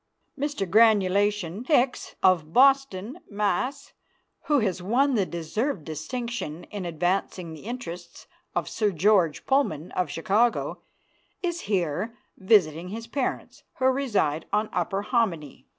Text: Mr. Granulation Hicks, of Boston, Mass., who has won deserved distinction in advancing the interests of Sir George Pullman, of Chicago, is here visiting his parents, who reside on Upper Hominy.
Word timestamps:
Mr. 0.35 0.67
Granulation 0.67 1.63
Hicks, 1.65 2.15
of 2.23 2.51
Boston, 2.51 3.19
Mass., 3.29 3.93
who 4.45 4.57
has 4.57 4.81
won 4.81 5.13
deserved 5.29 5.85
distinction 5.85 6.63
in 6.71 6.85
advancing 6.87 7.53
the 7.53 7.65
interests 7.65 8.25
of 8.55 8.67
Sir 8.67 8.89
George 8.89 9.45
Pullman, 9.45 9.91
of 9.91 10.09
Chicago, 10.09 10.81
is 11.43 11.61
here 11.69 12.17
visiting 12.35 12.87
his 12.87 13.05
parents, 13.05 13.61
who 13.77 13.85
reside 13.85 14.47
on 14.51 14.69
Upper 14.73 15.03
Hominy. 15.03 15.67